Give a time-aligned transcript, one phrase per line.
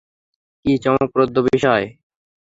[0.65, 1.85] কী চমকপ্রদ বিষয়!